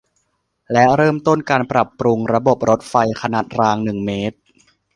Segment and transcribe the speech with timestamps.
[0.71, 4.37] และเริ่มต้นการปรับปรุงระบบรถไฟขนาดรางหนึ่งเมตร